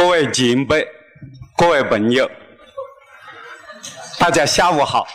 [0.00, 0.88] 各位前辈、
[1.58, 2.26] 各位朋友，
[4.18, 5.06] 大家下午好！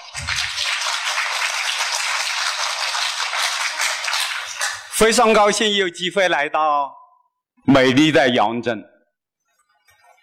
[4.92, 6.96] 非常高兴有机会来到
[7.64, 8.80] 美丽的阳镇，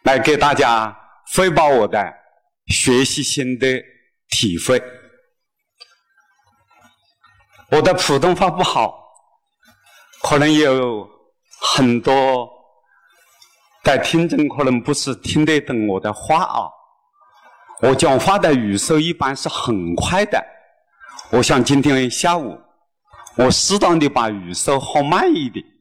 [0.04, 0.96] 来给大家
[1.34, 2.14] 汇报我的
[2.68, 3.84] 学习心得
[4.28, 4.80] 体会。
[7.72, 8.94] 我的普通话不好，
[10.22, 11.10] 可能有
[11.60, 12.61] 很多。
[13.82, 16.70] 在听众可能不是听得懂我的话啊，
[17.80, 20.40] 我讲话的语速一般是很快的。
[21.30, 22.56] 我想今天下午
[23.36, 25.64] 我适当的把语速放慢一点。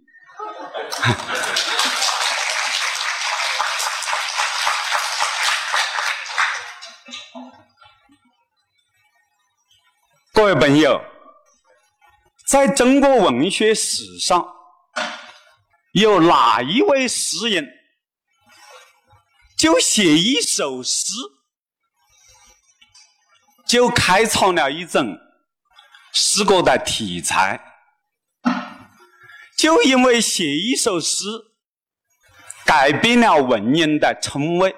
[10.33, 10.99] 各位朋友，
[12.47, 14.43] 在中国文学史上，
[15.91, 17.77] 有哪一位诗人？
[19.61, 21.13] 就写一首诗，
[23.67, 25.19] 就开创了一种
[26.11, 27.61] 诗歌的题材。
[29.55, 31.25] 就因为写一首诗，
[32.65, 34.71] 改变了文人的称谓；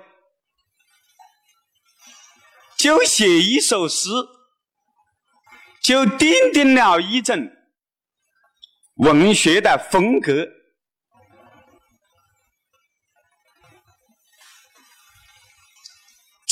[2.76, 4.10] 就写一首诗，
[5.82, 7.50] 就奠定了一种
[8.96, 10.46] 文学的风格。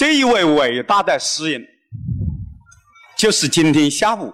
[0.01, 1.63] 这一位伟大的诗人，
[3.15, 4.33] 就是今天下午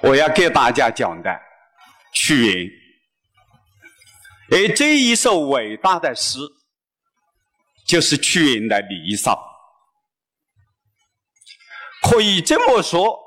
[0.00, 1.40] 我要给大家讲的
[2.12, 2.70] 屈原。
[4.52, 6.38] 而这一首伟大的诗，
[7.84, 9.32] 就是屈原的《离骚》。
[12.08, 13.18] 可以这么说，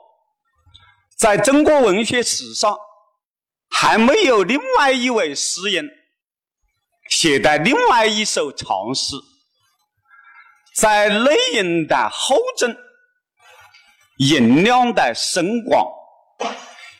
[1.18, 2.74] 在中国文学史上，
[3.70, 5.90] 还没有另外一位诗人
[7.10, 9.18] 写的另外一首长诗。
[10.78, 12.78] 在内容的厚重、
[14.18, 15.92] 音量的深广、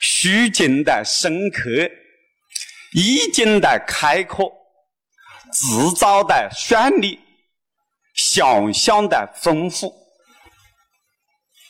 [0.02, 1.70] 抒情的深刻、
[2.94, 4.52] 意境的开阔、
[5.54, 7.20] 制造的绚丽、
[8.16, 9.94] 想象的丰富，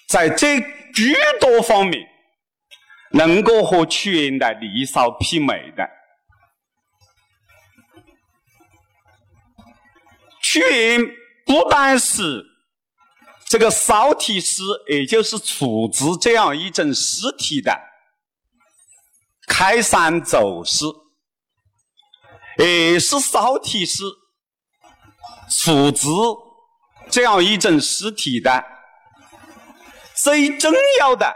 [0.07, 1.03] 在这诸
[1.41, 2.07] 多方面，
[3.11, 5.89] 能够和屈原的《离骚》媲美的，
[10.41, 11.26] 屈原。
[11.47, 12.45] 不但是
[13.45, 17.73] 这个骚体诗，也就是楚辞这样一种诗体的
[19.47, 20.83] 开山走诗，
[22.57, 24.03] 也是骚体诗、
[25.49, 26.09] 楚辞
[27.09, 28.61] 这样一种诗体的
[30.13, 31.33] 最重要的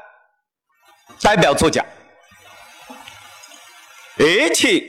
[1.22, 1.86] 代表作家，
[4.18, 4.86] 而且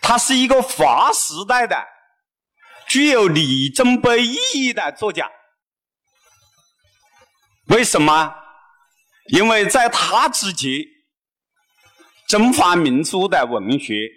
[0.00, 1.76] 他是一个划时代的。
[2.88, 5.30] 具有里程碑意义的作家，
[7.66, 8.34] 为什么？
[9.28, 10.70] 因为在他之前，
[12.28, 14.08] 中华民族的文学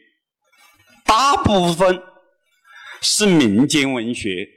[1.04, 2.00] 大部分
[3.02, 4.48] 是民间文学，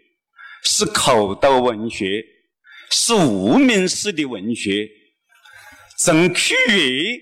[0.63, 2.23] 是口头文学，
[2.91, 4.87] 是无名氏的文学。
[5.97, 7.19] 从屈原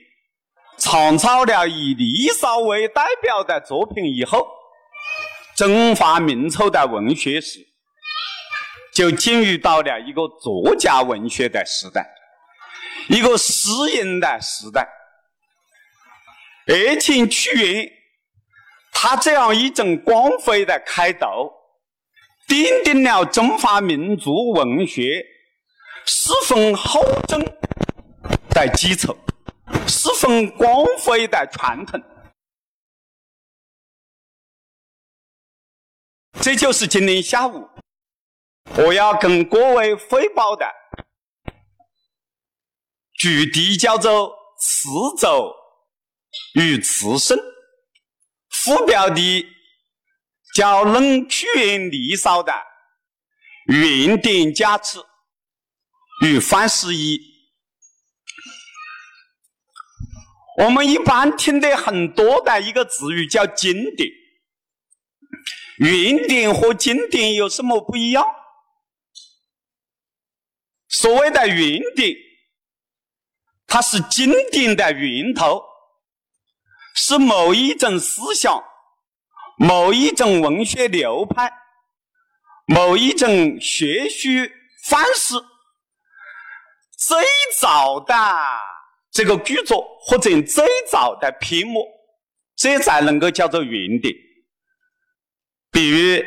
[0.78, 4.59] 创造了以《离骚》为代表的作品以后。
[5.60, 7.58] 中华民族的文学史
[8.94, 12.08] 就进入到了一个作家文学的时代，
[13.10, 14.88] 一个诗人的时代。
[16.66, 17.86] 而且屈原
[18.90, 21.52] 他这样一种光辉的开头，
[22.48, 25.22] 奠定了中华民族文学
[26.06, 27.38] 十分厚重
[28.48, 29.14] 的基础，
[29.86, 32.02] 十分光辉的传统。
[36.42, 37.68] 这就是今天下午
[38.78, 40.64] 我要跟各位汇报的
[43.18, 45.52] 主题，叫做“词走
[46.54, 47.38] 与词圣”，
[48.48, 49.46] 副标题
[50.54, 52.50] 叫“论屈原离骚的
[53.66, 54.98] 原点价值
[56.24, 57.20] 与范式义”。
[60.64, 64.08] 我们一般听得很多的一个词语叫“经典”。
[65.80, 68.22] 原点和经典有什么不一样？
[70.88, 72.14] 所谓的原点，
[73.66, 75.62] 它是经典的源头，
[76.94, 78.62] 是某一种思想、
[79.56, 81.50] 某一种文学流派、
[82.66, 84.28] 某一种学术
[84.84, 85.34] 范式
[86.98, 87.24] 最
[87.56, 88.14] 早的
[89.10, 91.86] 这个著作或者最早的篇目，
[92.54, 94.14] 这才能够叫做原点。
[95.70, 96.22] 比如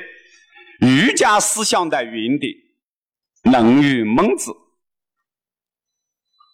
[0.80, 2.54] 儒家思想的原点，
[3.51, 4.51] 《论语》《孟子》；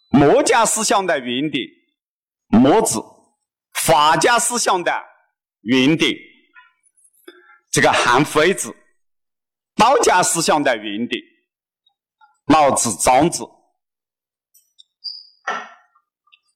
[0.09, 1.63] 墨家思想的原点，
[2.59, 2.97] 《墨子》；
[3.73, 4.91] 法家思想的
[5.61, 6.13] 原点，
[7.71, 8.69] 这个《韩非子》；
[9.75, 11.21] 道家思想的原点，
[12.47, 13.43] 《老子》《庄子》。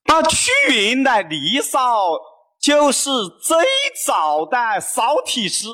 [0.06, 2.12] 那屈原的《离骚》
[2.60, 3.10] 就是
[3.42, 3.58] 最
[4.06, 5.68] 早的骚体诗。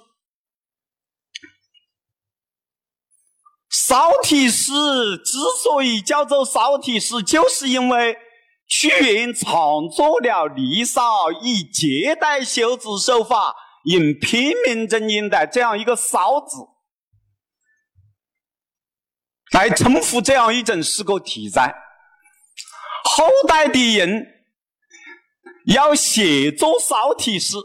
[3.69, 4.71] 骚体诗
[5.24, 8.18] 之所以叫做骚体诗，就是因为
[8.68, 13.56] 屈原创作了《离骚》，以借代修辞手法，
[13.86, 16.57] 引片面正音的这样一个“骚”字，
[19.51, 21.75] 来称呼这样一种诗歌题材。
[23.04, 24.25] 后代的人
[25.68, 27.56] 要写作骚体诗，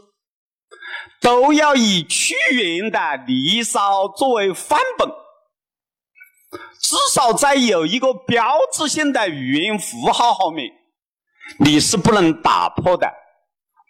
[1.19, 5.24] 都要以屈原的《离骚》作为范本。
[6.79, 10.71] 至少在有一个标志性的语音符号后面，
[11.59, 13.11] 你是不能打破的，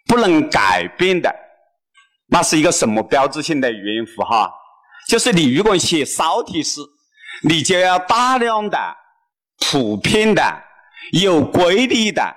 [0.06, 1.34] 不能改变的。
[2.28, 4.52] 那是一个什么标志性的语音符号？
[5.08, 6.80] 就是你如果写骚体诗，
[7.42, 8.78] 你就要大量的、
[9.70, 10.42] 普遍的、
[11.12, 12.34] 有规律的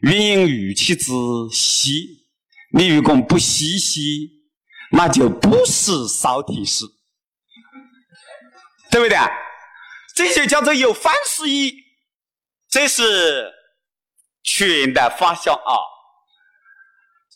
[0.00, 1.12] 运用语气之
[1.52, 2.24] 细。
[2.72, 4.30] 你如果不细细，
[4.92, 6.84] 那就不是骚体诗，
[8.90, 9.18] 对不对？
[10.16, 11.74] 这些叫做有范式意，
[12.70, 13.52] 这是
[14.42, 15.76] 屈原的发想啊。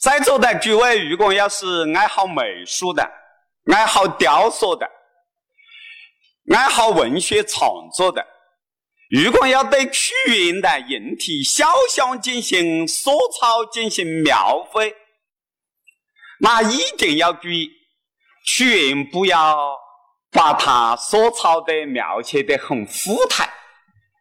[0.00, 3.06] 在座的诸位，如果要是爱好美术的、
[3.70, 4.90] 爱好雕塑的、
[6.54, 8.26] 爱好文学创作的，
[9.10, 14.96] 如果要对屈原的人体肖像进行素草、进行描绘，
[16.38, 17.68] 那一定要注意，
[18.46, 19.78] 屈原不要。
[20.30, 23.50] 把他所抄的描写的很富态，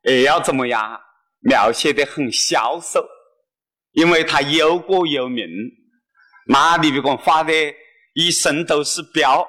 [0.03, 1.00] 也要怎么样？
[1.41, 3.07] 描写的很消瘦，
[3.91, 5.47] 因为他忧国忧民。
[6.47, 7.53] 那你如果画的
[8.13, 9.47] 一身都是膘，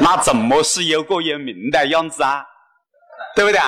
[0.00, 2.46] 那怎么是忧国忧民的样子啊？
[3.34, 3.60] 对不对？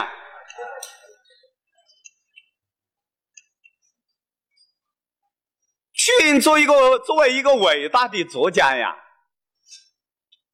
[5.94, 9.01] 屈原作一个作为一个伟大的作家呀。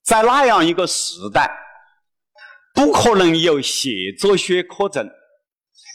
[0.08, 1.50] 在那样一个时代，
[2.72, 5.06] 不可能有写作学课程，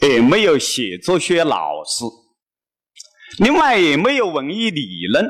[0.04, 2.06] 也没有写作学老师，
[3.40, 5.28] 另外也没有文艺理论，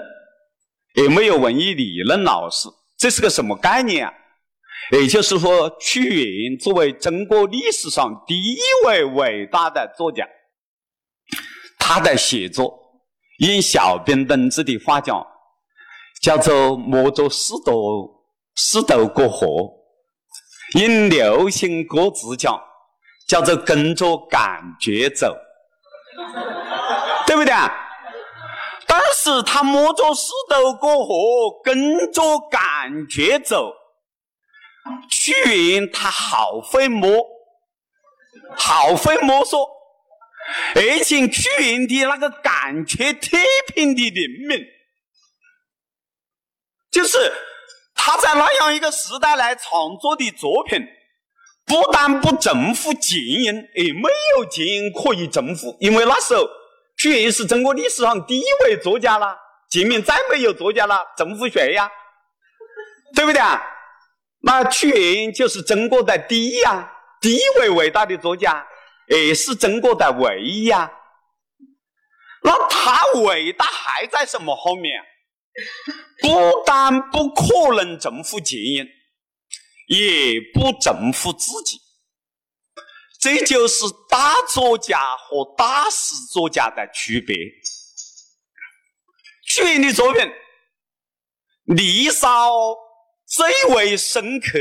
[0.95, 2.68] 也没有文艺理论老师。
[2.97, 4.13] 这是个什么概念啊？
[4.91, 10.27] 也就是说，屈原作为中国历史上第一位伟大的作家，
[11.79, 12.77] 他的写作，
[13.39, 15.25] 用小兵同志的话讲，
[16.21, 18.19] 叫做“摸着石头”。
[18.55, 19.47] 石头过河，
[20.79, 22.61] 用流行歌词讲，
[23.27, 25.35] 叫做跟着感觉走，
[27.25, 27.53] 对不对？
[28.85, 32.21] 但是他摸着石头过河，跟着
[32.51, 33.73] 感觉走，
[35.09, 35.33] 屈
[35.71, 37.25] 原他好会摸，
[38.55, 39.67] 好会摸索，
[40.75, 43.35] 而且屈原的那个感觉特
[43.73, 44.63] 别的灵敏，
[46.91, 47.17] 就是。
[48.05, 50.77] 他在那样一个时代来创作的作品，
[51.65, 53.45] 不但不征服精英，
[53.75, 56.45] 也没有精英可以征服，因为那时候
[56.98, 59.38] 屈原是中国历史上第一位作家了，
[59.69, 61.89] 前面再没有作家了，征服谁呀？
[63.15, 63.63] 对不对啊？
[64.41, 66.91] 那屈原就是中国的第一啊，
[67.22, 68.67] 第一位伟大的作家，
[69.07, 70.91] 也是中国的唯一呀。
[72.41, 75.01] 那他伟大还在什么后面？
[76.22, 78.88] 不但不可能征服精英，
[79.88, 81.79] 也不征服自己，
[83.19, 87.36] 这就是大作家和大师作家的区别。
[89.45, 90.22] 屈原的作品
[91.65, 92.50] 《离骚》
[93.25, 94.57] 最为深刻，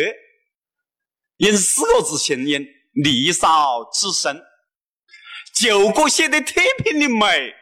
[1.39, 4.43] 用四个字形容：“离骚之深”。
[5.55, 7.55] 九歌写的特别的美，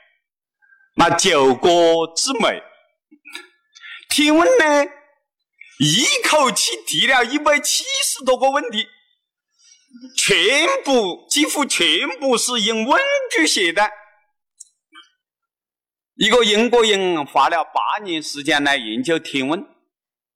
[0.96, 1.70] 那九歌
[2.16, 2.60] 之美。
[4.20, 4.84] 提问呢，
[5.78, 8.86] 一口气提了一百七十多个问题，
[10.14, 13.00] 全部几乎全部是用问
[13.30, 13.90] 句写的。
[16.16, 19.64] 一个英国人花了八年时间来研究天文，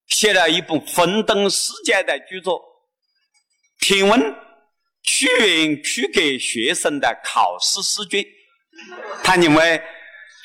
[0.07, 2.59] 写了一部轰动世界的著作
[3.87, 4.19] 《天文》，
[5.03, 8.25] 屈原去给学生的考试试卷。
[9.23, 9.83] 他认为。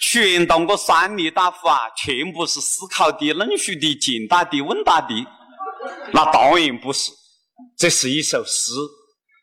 [0.01, 5.13] 全当个算命大夫啊，全部是思考的、论述的、简答的、问答的，
[6.13, 7.11] 那当然不是，
[7.77, 8.71] 这是一首诗，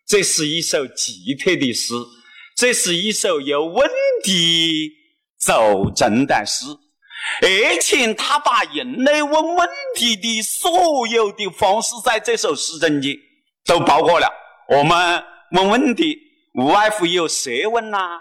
[0.07, 1.95] 这是一首奇特的诗，
[2.57, 3.91] 这是一首有问
[4.25, 4.91] 题
[5.39, 6.65] 奏真的诗，
[7.43, 13.15] 而且他把人类问问题的所有的方式，在这首诗中间
[13.67, 14.27] 都包括了。
[14.69, 15.23] 我们
[15.53, 16.19] 问问题，
[16.55, 18.21] 无外乎有设问呐，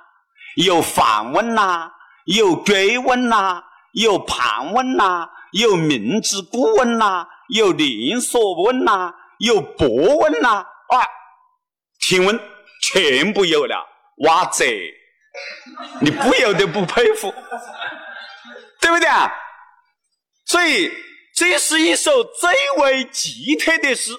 [0.57, 1.89] 有反问呐，
[2.25, 3.63] 有追问呐，
[3.93, 5.29] 有盘问呐。
[5.51, 10.49] 有明知故问呐，有连锁问呐，有博问呐，
[10.89, 10.99] 啊，
[11.99, 12.37] 提问
[12.81, 14.65] 全部有了，哇塞！
[16.01, 17.33] 你不由得不佩服，
[18.81, 19.31] 对不对啊？
[20.45, 20.91] 所以
[21.33, 24.11] 这是一首最为奇特的诗。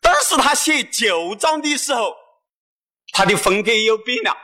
[0.00, 2.14] 但是他写九章的时候，
[3.12, 4.34] 他的风格又变了，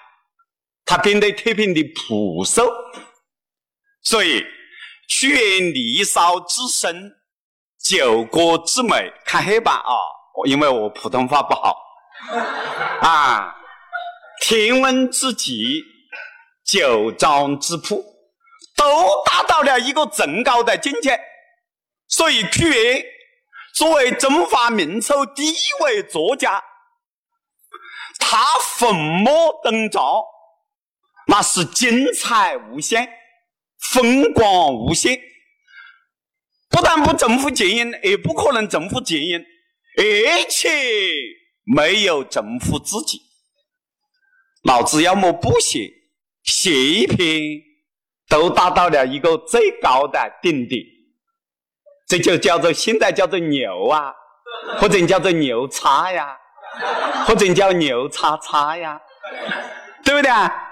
[0.84, 2.62] 他变得特别的朴素。
[4.02, 4.44] 所以，
[5.08, 7.12] 屈原离骚之深，
[7.78, 9.12] 九歌之美。
[9.24, 9.94] 看黑板啊，
[10.46, 11.76] 因为我普通话不好
[13.00, 13.54] 啊。
[14.40, 15.84] 天文之极，
[16.64, 18.04] 九章之谱，
[18.76, 21.20] 都达到了一个更高的境界。
[22.08, 23.04] 所以，屈原
[23.74, 26.62] 作为中华民族第一位作家，
[28.18, 28.44] 他
[28.76, 30.02] 粉墨登场，
[31.32, 33.08] 那是精彩无限。
[33.90, 35.18] 风光无限，
[36.68, 39.44] 不但不征服前人，也不可能征服前人，
[39.96, 40.68] 而且
[41.64, 43.18] 没有征服自己。
[44.64, 45.90] 老子要么不写，
[46.44, 47.60] 写一篇
[48.28, 50.80] 都达到了一个最高的顶点，
[52.06, 54.12] 这就叫做现在叫做牛啊，
[54.78, 56.36] 或者叫做牛叉呀，
[57.26, 59.00] 或者叫牛叉叉呀，
[60.04, 60.68] 对不对啊？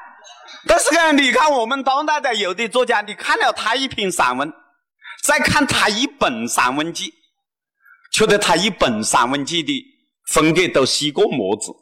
[0.67, 4.53] 但是呢，你看我们当代的有的作家，你看了他一篇散文，
[5.23, 7.13] 再看他一本散文集，
[8.13, 9.85] 觉得他一本散文集的
[10.33, 11.73] 风格都是一个模子。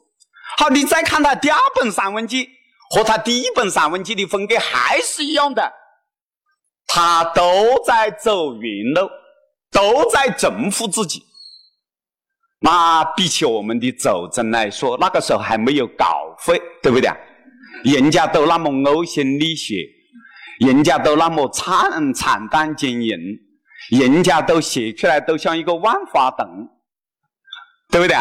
[0.56, 2.48] 好，你再看他第二本散文集，
[2.90, 5.72] 和他第一本散文集的风格还是一样的，
[6.86, 9.10] 他都在走原路，
[9.72, 11.24] 都在征服自己。
[12.60, 17.10] 那比起我们的走真来说，那个时候还没有稿费，对不对？
[17.84, 19.76] 人家都那么呕心沥血，
[20.66, 23.16] 人家都那么惨惨淡经营，
[23.90, 26.68] 人家都写出来都像一个万花筒，
[27.90, 28.16] 对不对？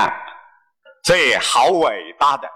[1.03, 2.47] 这好伟大的。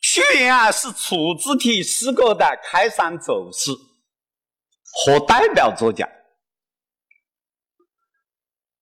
[0.00, 3.70] 屈原啊，是楚字体诗歌的开山祖师
[5.04, 6.08] 和代表作家。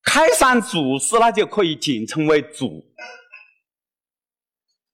[0.06, 2.82] 开山祖师，那就可以简称为祖。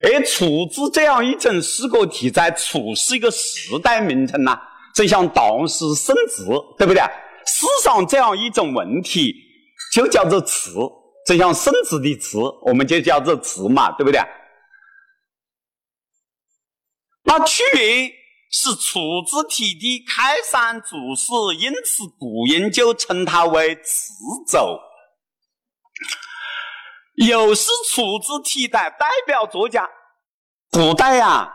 [0.01, 4.59] 而“楚”字这样一种诗歌体，在“楚”是一个时代名称呐，
[4.97, 7.01] 就像当时宋词，对不对？
[7.47, 9.33] 世上这样一种文体，
[9.93, 10.73] 就叫做词，
[11.25, 14.21] 就像宋词的词，我们就叫做词嘛，对不对？
[17.23, 18.11] 那屈原
[18.51, 24.13] 是楚字体的开山祖师，因此古人就称他为词
[24.49, 24.59] 祖。
[27.17, 29.89] 又是楚字替代代表作家。
[30.71, 31.53] 古代呀，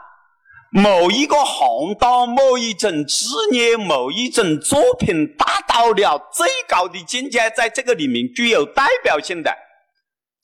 [0.71, 9.51] 某一个行当、某一种职业、某一种作品达到了最高的境界，在这个里面具有代表性的，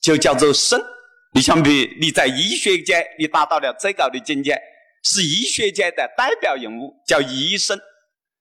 [0.00, 0.82] 就叫做圣。
[1.34, 4.60] 你相比你在医学界，你达到了最高的境界，
[5.02, 7.78] 是医学界的代表人物，叫医生，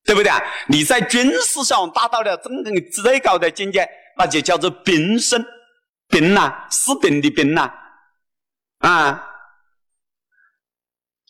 [0.05, 0.32] 对不对？
[0.67, 5.46] 你在军事上达到了真正最高的境界，那就叫做兵圣。
[6.10, 7.74] 兵呐，是兵的兵呐，
[8.79, 9.29] 啊，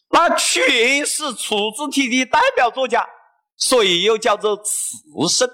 [0.09, 3.07] 那屈原是楚字体的代表作家，
[3.55, 4.97] 所以又叫做词
[5.29, 5.49] 圣。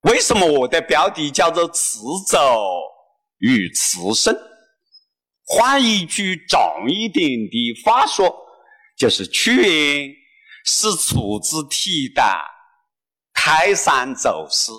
[0.00, 2.66] 为什么我的标题叫做词走
[3.38, 4.36] 与词圣？
[5.44, 8.34] 换一句长一点的话说，
[8.96, 10.12] 就是屈原
[10.64, 12.22] 是楚字体的
[13.32, 14.72] 开山祖师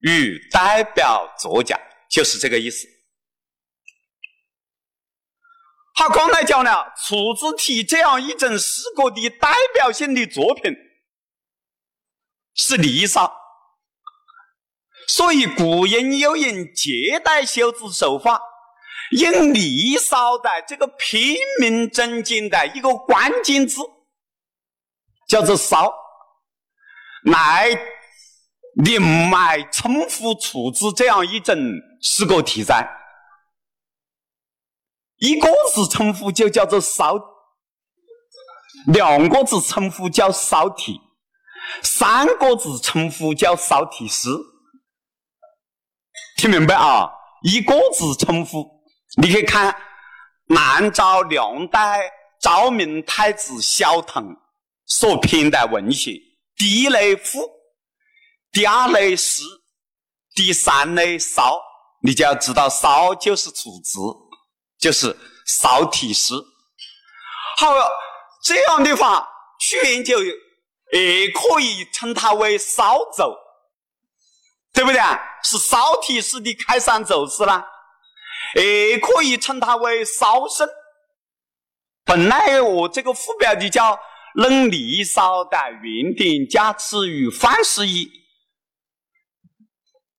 [0.00, 1.78] 与代表作家。
[2.08, 2.88] 就是这个意思。
[5.94, 10.74] 他，刚才讲了楚子体这样一种诗歌的代表性的作品
[12.54, 13.26] 是《离骚》，
[15.06, 18.40] 所以古人又用借代修辞手法，
[19.10, 23.82] 用《离骚》的这个片名中间的一个关键字，
[25.28, 25.94] 叫做“骚”，
[27.30, 27.70] 来
[28.74, 31.56] 另外称呼楚字这样一种。
[32.02, 32.88] 诗歌题材，
[35.18, 37.14] 一个字称呼就叫做“骚”，
[38.90, 40.98] 两个字称呼叫骚体，
[41.82, 44.30] 三个字称呼叫骚体诗。
[46.38, 47.10] 听明白啊？
[47.42, 48.66] 一个字称呼，
[49.20, 49.76] 你可以看
[50.46, 52.00] 南诏梁代
[52.40, 54.34] 昭明太子萧腾
[54.86, 56.14] 所编的文献，
[56.56, 57.46] 第一类赋，
[58.52, 59.42] 第二类诗，
[60.34, 61.60] 第三类骚，
[62.02, 63.98] 你就要知道骚就是楚辞，
[64.78, 65.16] 就是
[65.46, 66.34] 骚体诗。
[67.58, 67.72] 好，
[68.42, 69.28] 这样的话，
[69.60, 73.36] 屈原就也可以称它为骚奏，
[74.72, 75.18] 对不对啊？
[75.42, 77.64] 是骚体诗的开山奏诗啦，
[78.56, 80.68] 也可以称它为骚声。
[82.04, 83.98] 本来我这个副标题叫
[84.34, 88.10] “论离骚的原点加持与范式一”，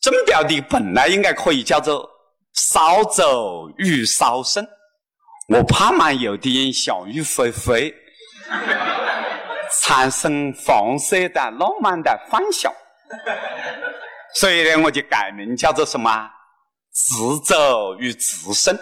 [0.02, 2.10] 正标的本来应该可以叫做
[2.54, 4.68] “骚奏与骚声”。
[5.48, 7.94] 我怕嘛，有的人想入非非，
[9.80, 12.74] 产生黄色的浪漫的幻想，
[14.34, 16.30] 所以呢，我就改名叫做什么
[16.92, 18.78] “自奏与自声”。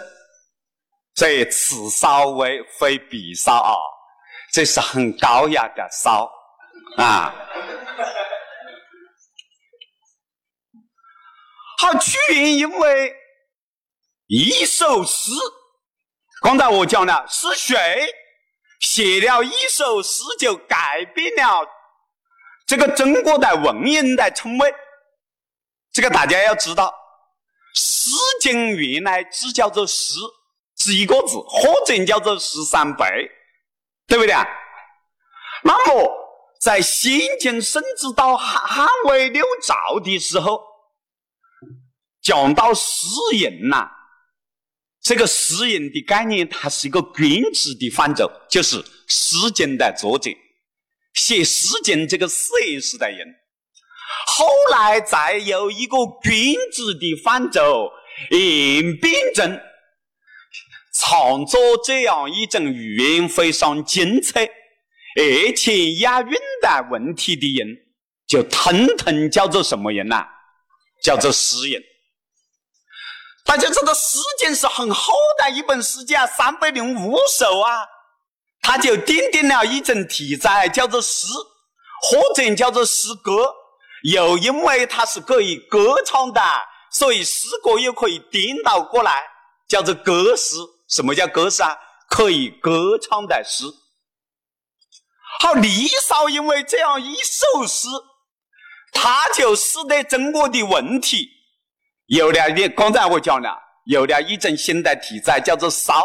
[1.16, 3.74] 所以此骚为非彼骚啊，
[4.52, 6.30] 这是很高雅的骚
[6.96, 7.34] 啊。
[11.80, 13.16] 好，屈原因为
[14.26, 15.30] 一首诗。
[16.42, 18.06] 刚才我讲了，是谁
[18.80, 21.66] 写了一首诗就改变了
[22.66, 24.70] 这个中国的文人的称谓？
[25.90, 26.94] 这个大家要知道，
[27.80, 28.10] 《诗
[28.42, 30.16] 经》原来只叫做诗，
[30.76, 33.06] 是一个字，或者叫做十三倍，
[34.06, 34.34] 对不对？
[35.62, 36.12] 那么
[36.60, 40.62] 在先秦甚至到汉汉魏六朝的时候，
[42.22, 43.06] 讲到诗
[43.40, 43.90] 人呐。
[45.02, 48.76] 这个诗人的概念，它是一个君子的范畴，就是
[49.08, 50.30] 《诗经》的作者
[51.14, 53.26] 写《诗经》这个四言诗的人。
[54.26, 57.90] 后来再有一个君子的范畴
[58.30, 59.58] 演变成
[60.92, 67.68] 创作这样一种语言非常精彩而且押韵的文体的人，
[68.26, 70.26] 就统统叫做什么人呐？
[71.02, 71.82] 叫做诗人。
[73.44, 77.86] 大家知道《诗经》是很厚的一本诗集啊，三百零五首啊，
[78.62, 81.26] 他就奠定了一种题材，叫做诗，
[82.02, 83.54] 或者叫做诗歌。
[84.04, 86.40] 又因为它是可以歌唱的，
[86.90, 89.22] 所以诗歌又可以颠倒过来，
[89.68, 90.56] 叫做歌诗。
[90.88, 91.76] 什么叫歌诗啊？
[92.08, 93.64] 可以歌唱的诗。
[95.40, 97.88] 好，《离骚》因为这样一首诗，
[98.92, 101.28] 它就使得中国的文体。
[102.10, 106.04] 有了一，刚才我讲了，有了一种新的题材，叫做骚，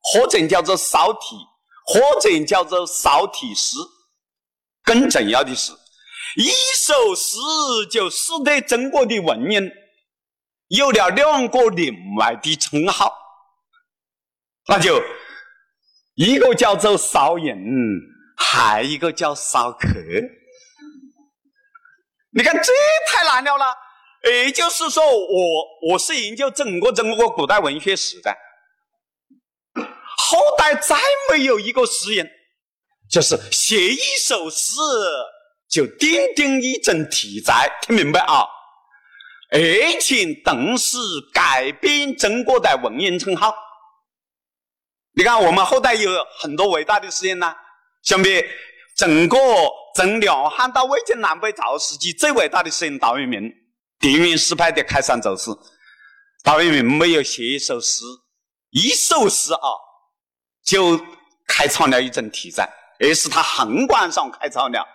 [0.00, 1.36] 或者叫做骚体，
[1.84, 3.76] 或者叫做骚体诗。
[4.82, 5.72] 更重要的是，
[6.36, 7.36] 一首诗
[7.90, 9.70] 就使得中国的文人
[10.68, 13.14] 有了两个另外的称号，
[14.66, 14.98] 那就
[16.14, 17.58] 一个叫做骚人，
[18.38, 19.88] 还一个叫骚客。
[22.32, 22.72] 你看，这
[23.08, 23.76] 太难了啦！
[24.24, 28.34] 也就是说，我我是研究整个中国古代文学史的，
[29.74, 30.96] 后代再
[31.30, 32.30] 没有一个诗人，
[33.10, 34.80] 就是写一首诗
[35.68, 38.46] 就奠定一种题材，听明白啊？
[39.50, 40.96] 而且同时
[41.32, 43.54] 改变中国的文人称号。
[45.16, 47.54] 你看，我们后代有很多伟大的诗人呐，
[48.02, 48.42] 像比
[48.96, 49.36] 整个
[49.94, 53.52] 从两汉到魏晋南北朝时期最伟大的诗人陶渊明。
[54.04, 55.50] 田园诗派的开山奏师，
[56.42, 58.04] 陶渊明没有写一首诗，
[58.68, 59.68] 一首诗啊，
[60.62, 61.02] 就
[61.46, 62.68] 开创了一种题材，
[63.00, 64.86] 而是他横贯上开创了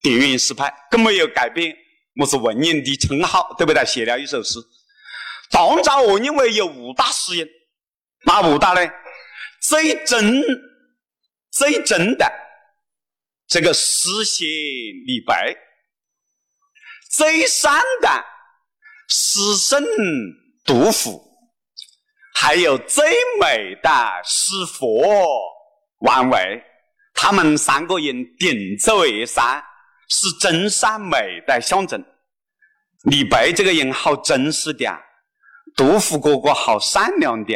[0.00, 1.76] 地云诗派，更没有改变
[2.18, 3.84] 我是文人的称号，对不对？
[3.84, 4.58] 写了一首诗。
[5.50, 7.46] 唐朝我认为有五大诗人，
[8.24, 8.80] 哪五大呢？
[9.60, 10.42] 最真、
[11.50, 12.26] 最真的
[13.46, 15.54] 这个诗仙李白，
[17.10, 18.24] 最善的。
[19.08, 19.82] 诗圣
[20.66, 21.18] 杜甫，
[22.34, 23.04] 还有最
[23.40, 23.90] 美的
[24.22, 25.02] 诗佛
[26.00, 26.62] 王维，
[27.14, 29.64] 他们三个人顶走而山，
[30.10, 32.04] 是真善美的象征。
[33.04, 34.86] 李白这个人好真实的，
[35.74, 37.54] 杜甫哥哥好善良的，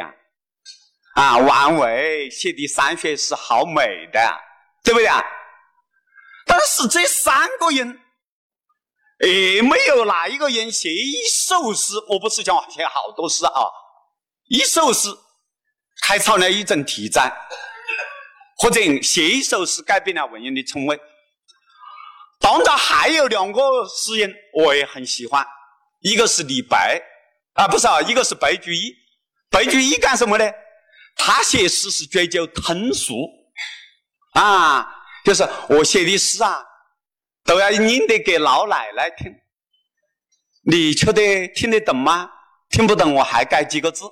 [1.14, 4.40] 啊，王维写的山水是好美的，
[4.82, 5.22] 对不对啊？
[6.46, 7.98] 但是这三个人。
[9.26, 13.62] 也没有哪一个人写一首诗，我不是讲写好多诗啊，
[14.48, 15.08] 一首诗
[16.02, 17.32] 开创了一种题材，
[18.56, 21.00] 或者写一首诗改变了文人的称谓。
[22.40, 25.46] 当然还有两个诗人我也很喜欢，
[26.00, 27.00] 一个是李白
[27.54, 28.92] 啊，不是啊，一个是白居易。
[29.48, 30.44] 白居易干什么呢？
[31.14, 33.14] 他写诗是追求通俗
[34.32, 34.85] 啊，
[35.24, 36.64] 就是我写的诗啊，
[37.44, 39.33] 都要念得给老奶奶听。
[40.64, 42.31] 你觉得听得懂吗？
[42.70, 44.05] 听不懂我还改几个字。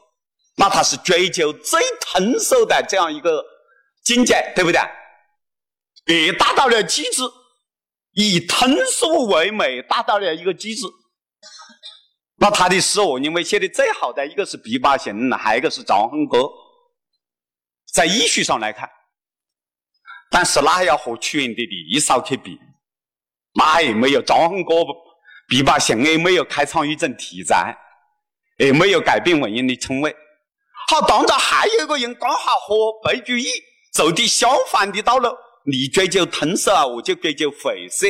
[0.56, 3.42] 那他是追求最通俗的这样一个
[4.04, 4.80] 境界，对不对？
[6.06, 7.22] 也达到了极致，
[8.12, 10.86] 以通俗为美，达到了一个极致。
[12.36, 16.38] 那他的诗，我认为写的最好的一个是琵琶行，还有一个是长恨歌。
[17.92, 18.90] 在医学上来看，
[20.30, 21.62] 但是那要和屈原的
[21.92, 22.58] 《离骚》去比，
[23.54, 24.74] 那也没有张衡歌、
[25.48, 27.76] 琵琶行也没有开创一种题材，
[28.58, 30.14] 也没有改变文人的称谓。
[30.88, 33.46] 好，当然还有一个人刚好和白居易
[33.92, 35.28] 走的相反的道路。
[35.66, 38.06] 你追求通俗啊，我就追求晦涩，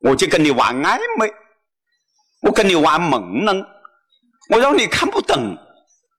[0.00, 1.32] 我就跟你玩暧昧。
[2.42, 3.66] 我跟你玩朦胧，
[4.50, 5.58] 我让你看不懂。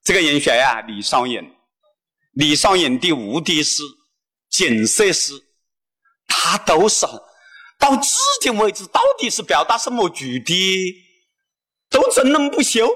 [0.03, 0.81] 这个人谁啊？
[0.81, 1.41] 李商隐。
[2.33, 3.81] 李商隐的无敌诗、
[4.49, 5.33] 景色诗，
[6.27, 7.05] 他都是
[7.79, 10.93] 到至今为止，到底是表达什么主题，
[11.89, 12.89] 都争论不休。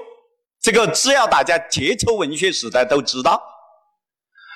[0.60, 3.42] 这个只要大家接触文学时代都知道，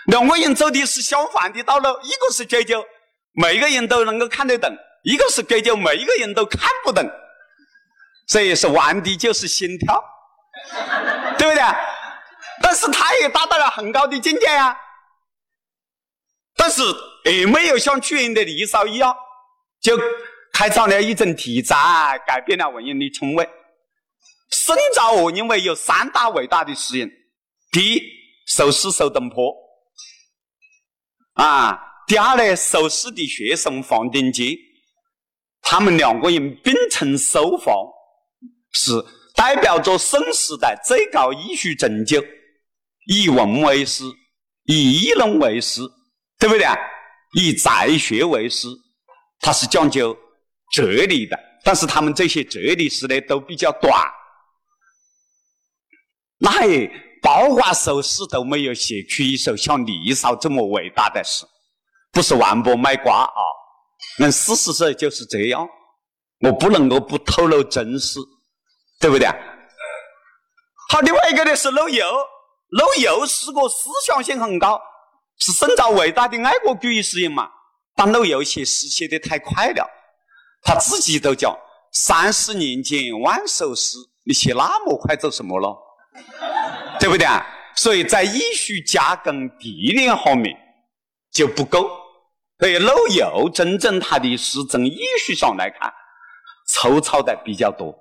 [0.07, 2.85] 两个人走的是相反的道路，一个是追求
[3.33, 4.71] 每个人都能够看得懂，
[5.03, 7.09] 一个是追求每一个人都看不懂。
[8.27, 10.03] 这也是玩的就是心跳，
[11.39, 11.63] 对不对？
[12.63, 14.77] 但是他也达到了很高的境界呀。
[16.57, 16.83] 但是
[17.25, 19.15] 也没有像屈原的《离骚》一样，
[19.85, 19.97] 就
[20.51, 23.47] 开创了一种题材，改变了文人的称谓。
[24.51, 27.11] 宋朝我认为有三大伟大的诗人：
[27.71, 28.03] 第一，
[28.47, 29.53] 首诗苏东坡；
[31.35, 34.57] 啊，第二呢，受诗的学生黄庭坚。
[35.61, 37.75] 他们两个人并称收放。
[38.77, 38.91] 是
[39.37, 42.21] 代表着宋时代最高艺术成就，
[43.07, 44.03] 以文为师，
[44.65, 45.81] 以议论为师，
[46.41, 46.67] 对不对？
[47.35, 48.67] 以才学为师，
[49.45, 50.17] 他是讲究
[50.73, 51.39] 哲理的。
[51.63, 53.93] 但是他们这些哲理诗呢，都比较短，
[56.39, 56.91] 那也
[57.23, 61.47] 包括首诗都没有写出一首像《离骚》这么伟大的诗，
[62.13, 63.43] 不是王婆卖瓜啊！
[64.19, 65.69] 那事实上就是这样，
[66.41, 68.19] 我不能够不透露真实。
[69.01, 69.29] 对不对？
[70.89, 72.07] 好，另外一个呢是陆游，
[72.71, 74.81] 陆游是个思想性很高，
[75.39, 77.51] 是深造伟大的爱国主义诗人嘛。
[77.95, 79.89] 但陆游写诗写的太快了，
[80.63, 81.57] 他自己都讲
[81.93, 85.77] 三十年间万首诗，你写那么快做什么了？
[86.99, 87.47] 对不对啊？
[87.77, 90.57] 所以在艺术加工提炼方面
[91.33, 91.89] 就不够。
[92.59, 95.93] 所以陆游真正他的诗从艺术上来看，
[96.67, 97.95] 粗糙的比较多。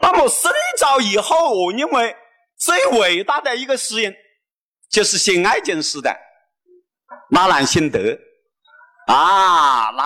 [0.00, 2.14] 那么宋朝以后，我认为
[2.56, 4.14] 最伟大的一个诗人，
[4.90, 6.14] 就是写爱情诗的
[7.30, 7.98] 纳兰辛德
[9.06, 10.04] 啊，那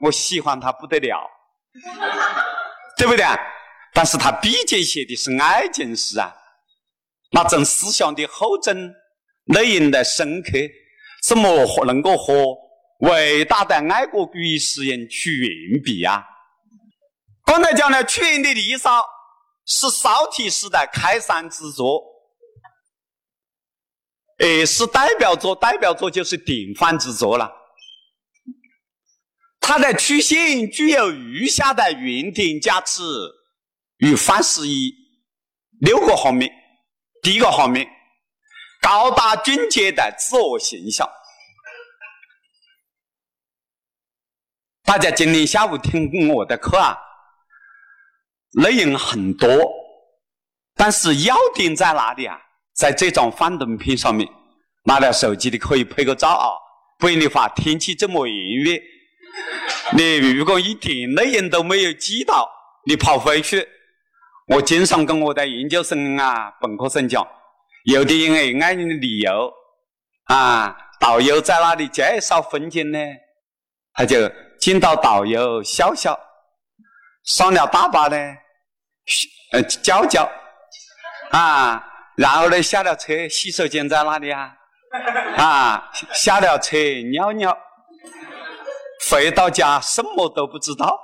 [0.00, 1.28] 我喜欢他不得了，
[2.96, 3.24] 对不对？
[3.92, 6.34] 但是他毕竟写的是爱情诗啊，
[7.32, 8.74] 那种思想的厚重、
[9.46, 10.50] 内容的深刻，
[11.22, 12.34] 怎么能够和
[13.00, 16.24] 伟大的爱国主义诗人屈原比啊？
[17.44, 18.98] 刚才讲了屈原的《离骚》。
[19.66, 22.02] 是少体诗的开山之作，
[24.46, 27.50] 也是代表作，代表作就是典范之作了。
[29.60, 33.02] 它的曲线具有余下的原点加持
[33.98, 34.92] 与范式一
[35.80, 36.50] 六个方面。
[37.22, 37.86] 第一个方面，
[38.80, 41.06] 高大俊杰的自我形象。
[44.82, 46.98] 大家今天下午听我的课啊。
[48.52, 49.48] 内容很多，
[50.74, 52.40] 但是要点在哪里啊？
[52.80, 54.26] 在这张幻灯片上面，
[54.84, 56.48] 拿了手机的可以拍个照啊。
[56.98, 58.72] 不然的话，天气这么炎热，
[59.92, 62.48] 你如果一点内容都没有记到，
[62.86, 63.68] 你跑回去，
[64.46, 67.22] 我经常跟我的研究生啊、本科生讲，
[67.84, 69.52] 有的人也爱你的旅游
[70.28, 72.98] 啊，导游在那里介绍风景呢，
[73.92, 74.16] 他就
[74.58, 76.18] 见到导游笑笑。
[77.24, 78.16] 上了大巴呢，
[79.52, 80.26] 呃，叫叫，
[81.30, 81.84] 啊，
[82.20, 84.52] 然后呢，下了车，洗手间在哪里啊？
[85.38, 86.76] 啊，下了车
[87.10, 87.56] 尿尿，
[89.10, 91.00] 回到家什么都不知道。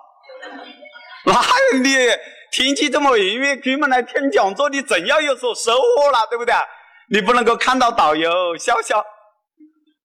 [1.24, 1.32] 那
[1.78, 1.96] 你
[2.52, 6.54] 天气这么炎热，专门来听讲座，你总要有所收获了，对不对？
[7.08, 9.02] 你不能够看到导游笑笑，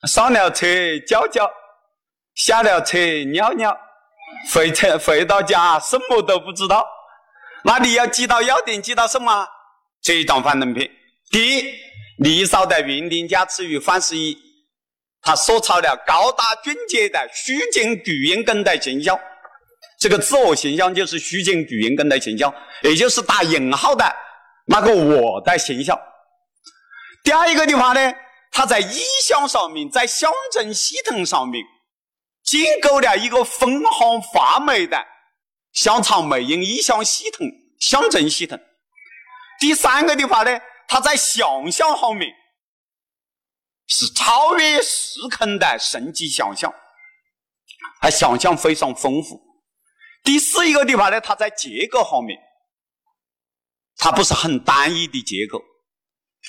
[0.07, 0.65] 上了车
[1.05, 1.51] 叫叫，
[2.35, 2.97] 下了车
[3.33, 3.77] 尿尿，
[4.53, 6.87] 回车回到家什么都不知道。
[7.65, 9.45] 那你要记到要点，记到什么？
[10.01, 10.89] 这一张幻灯片。
[11.31, 11.73] 第一，
[12.17, 14.37] 李少的云顶驾驶于范世一，
[15.21, 19.17] 他塑造了高大俊杰的虚景巨婴根的形象。
[19.97, 24.03] 这个自我形象就是虚景巨婴根的形象，也就是打引号的
[24.65, 25.97] 那个我的形象。
[27.23, 28.13] 第二一个地方呢，
[28.51, 31.63] 他在意象上面，在象征系统上面
[32.43, 34.97] 建构了一个分行华美的
[35.71, 37.47] 香草美音意象系统、
[37.79, 38.59] 象征系统。
[39.61, 40.59] 第三个地方呢，
[40.91, 42.29] 他在想象方面
[43.87, 46.69] 是超越时空的神级想象，
[48.01, 49.41] 他想象非常丰富。
[50.21, 52.37] 第四一个地方呢，它在结构方面，
[53.95, 55.63] 它不是很单一的结构，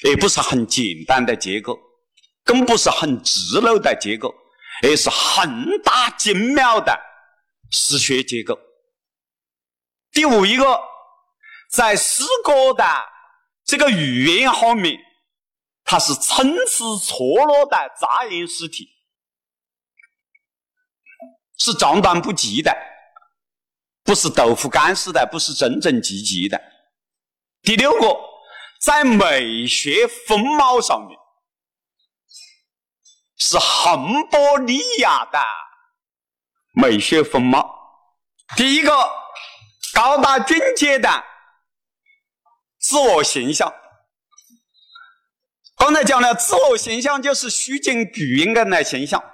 [0.09, 1.79] 也不是很简单的结构，
[2.43, 4.35] 更不是很直漏的结构，
[4.83, 6.99] 而是很大精妙的
[7.71, 8.59] 视觉结构。
[10.11, 10.81] 第五一个，
[11.71, 12.85] 在诗歌的
[13.73, 15.01] 这个语言方面，
[15.83, 18.87] 它是参差错落的杂音实体，
[21.57, 22.71] 是长短不齐的。
[24.05, 26.61] 不是豆腐干似的，不是整整齐齐的。
[27.63, 28.15] 第六个，
[28.79, 31.19] 在美学风貌上面
[33.39, 35.43] 是亨波利亚的
[36.75, 37.75] 美学风貌。
[38.55, 38.93] 第一个，
[39.95, 41.25] 高大俊杰的
[42.93, 43.73] 自我形象。
[45.79, 49.25] 刚才讲了，自我形象就是虚景巨婴的形象。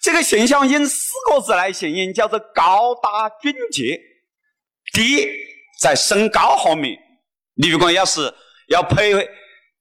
[0.00, 4.00] 这个形象用四个字来形容，叫做高大俊杰。
[4.92, 5.28] 第一，
[5.80, 6.96] 在身高方面，
[7.56, 8.32] 你如果要是
[8.68, 9.12] 要配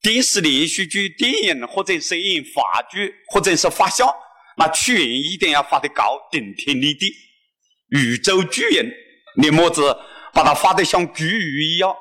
[0.02, 4.12] 电视连续剧、电影，或者是演话剧，或者是发笑，
[4.58, 7.14] 那屈原一定要画得高，顶天立地，
[7.90, 8.92] 宇宙巨人。
[9.36, 9.96] 你么子
[10.34, 11.96] 把它画得像巨鱼一样，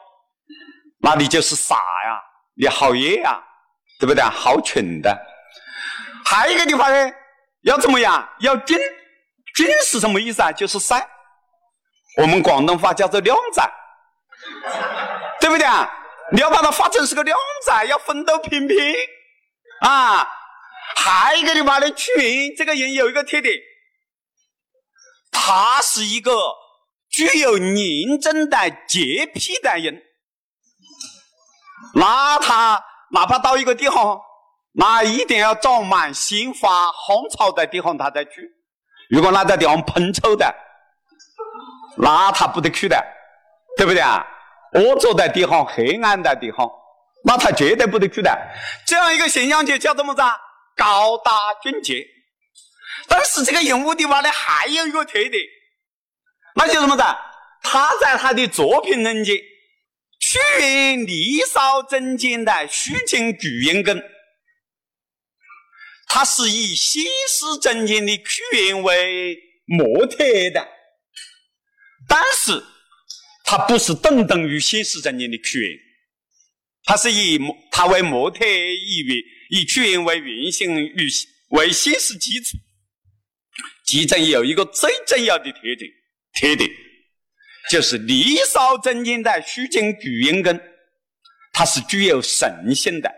[1.01, 2.21] 那你就是傻呀，
[2.55, 3.43] 你好野呀，
[3.99, 4.23] 对不对？
[4.25, 5.17] 好蠢的。
[6.25, 7.13] 还有一个地方呢？
[7.63, 8.29] 要怎么样？
[8.41, 8.79] 要俊，
[9.57, 10.53] 俊是什么意思啊？
[10.53, 11.07] 就是帅。
[12.17, 13.63] 我们广东话叫做靓仔，
[15.41, 15.89] 对不对啊？
[16.33, 18.95] 你要把它发成是个靓仔，要风度翩翩
[19.81, 20.29] 啊。
[20.97, 23.55] 还有一个地方呢，曲云这个人有一个特点，
[25.31, 26.33] 他是一个
[27.19, 30.01] 具有严重的洁癖的人。
[31.95, 34.21] 那他哪怕到一个地方。
[34.81, 38.49] 那一定要长满鲜花、红草的地方，他才去。
[39.11, 40.55] 如果那个地方喷臭的，
[41.97, 43.05] 那他不得去的，
[43.77, 44.25] 对不对啊？
[44.75, 46.71] 恶浊的地方、黑暗的地方，
[47.25, 48.31] 那他绝对不得去的。
[48.87, 50.23] 这样一个形象就叫什么子？
[50.77, 52.07] 高大俊杰。
[53.09, 55.33] 但是这个人物的话呢，还有一个特点，
[56.59, 57.03] 那就什么子？
[57.63, 59.37] 他在他的作品中间，
[60.19, 64.03] 屈原离骚中间的虚情巨婴根。
[66.09, 70.17] 他是以现实中间的屈原为模特
[70.53, 70.67] 的，
[72.09, 72.65] 但是
[73.45, 75.79] 他不是等同于现实中间的屈原，
[76.85, 77.39] 他是以
[77.71, 81.09] 他为模特，以为以屈原为原型与
[81.51, 82.57] 为现实基础。
[83.85, 85.91] 其中有一个最重要的特点，
[86.41, 86.71] 特点
[87.69, 90.61] 就是《离骚》中间的虚景巨婴根，
[91.53, 93.13] 它是具有神性的。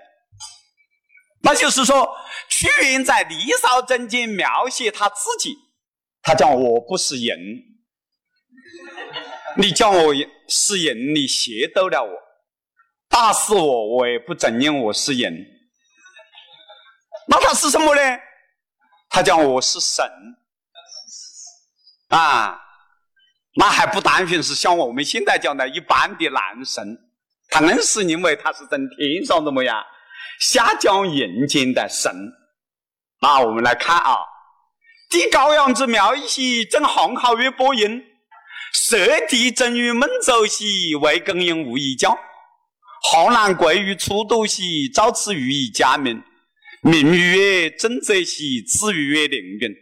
[1.43, 2.17] 那就是说，
[2.49, 5.55] 屈原在《离骚》中间描写他自己，
[6.23, 7.39] 他讲我不是人，
[9.57, 10.15] 你叫我
[10.49, 12.11] 是人，你亵渎了我，
[13.09, 15.47] 打死我，我也不承认我是人。
[17.29, 18.01] 那他是什么呢？
[19.09, 20.05] 他讲我是神
[22.09, 22.61] 啊，
[23.57, 26.99] 那还不单纯是像我们现在讲的一般的男神，
[27.49, 29.83] 他硬是认为他是从天上怎么样？
[30.41, 32.13] 下降人间的神，
[33.21, 34.17] 那我们来看啊，
[35.11, 38.01] 帝高阳之庙兮，正行好月波音；
[38.73, 42.17] 射地正于孟州兮，为更人无以教。
[43.03, 46.23] 河南贵于初度兮，造此予以加名。
[46.83, 49.75] 名曰正则兮，次于曰凌云。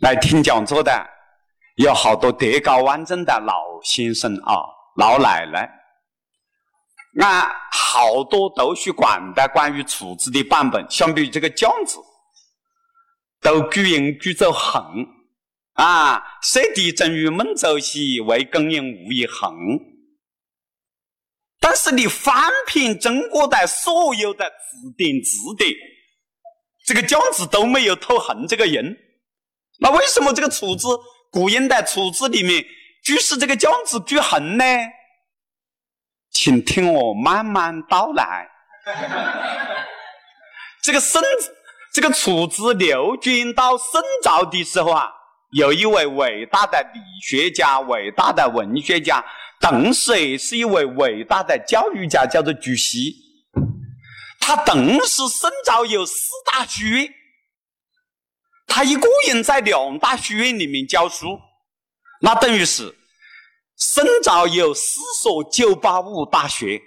[0.00, 1.06] 来听讲座的
[1.76, 4.54] 有好多德高望重的老先生啊，
[4.96, 5.68] 老奶奶。
[7.20, 11.98] 按好多图书馆的关于楚字的版本，相比于这个“将”字，
[13.40, 14.82] 都句音句作“横”
[15.74, 16.20] 啊。
[16.42, 19.54] 射地正于孟州西，为公人无以横。
[21.60, 25.70] 但是你翻遍中国的所有的字典字典，
[26.84, 28.96] 这个“讲”字都没有头横这个人，
[29.78, 30.88] 那为什么这个“楚”字
[31.34, 32.64] 古音的“楚”字里面
[33.02, 34.64] 居是这个“将”字居横呢？
[36.30, 38.48] 请听我慢慢道来。
[40.80, 41.20] 这个沈，
[41.92, 45.10] 这个“楚”字流传到宋朝的时候啊，
[45.50, 49.24] 有一位伟大的理学家、伟大的文学家，
[49.60, 53.12] 同时是一位伟大的教育家，叫做朱熹。
[54.38, 57.10] 他同时宋朝有四大学，
[58.74, 61.38] 他一个人在两大学院里面教书，
[62.20, 62.92] 那等于是
[63.76, 66.82] 宋朝有四所九八五大学。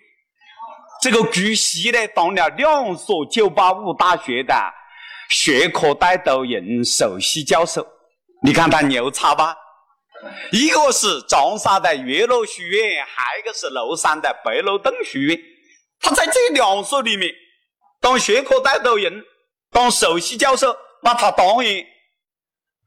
[1.01, 4.53] 这个朱熹呢，当了两所九八五大学的
[5.29, 7.87] 学科带头人、首席教授。
[8.43, 9.55] 你看他牛叉吧？
[10.51, 15.39] 一个是长沙的岳麓书院，还一个是庐山的白鹿洞书院。
[16.01, 17.33] 他在这两所里面
[18.01, 19.23] 当学科带头人、
[19.71, 20.75] 当首席教授，
[21.07, 21.85] 那他当然